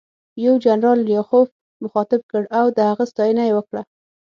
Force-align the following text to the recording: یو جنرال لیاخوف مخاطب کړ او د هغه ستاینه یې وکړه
یو 0.45 0.53
جنرال 0.65 0.99
لیاخوف 1.07 1.49
مخاطب 1.83 2.21
کړ 2.31 2.41
او 2.59 2.65
د 2.77 2.79
هغه 2.89 3.03
ستاینه 3.11 3.43
یې 3.47 3.53
وکړه 3.55 3.81